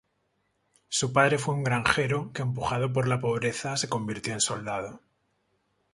[0.89, 4.99] Su padre fue un granjero que, empujado por la pobreza, se convirtió en soldado.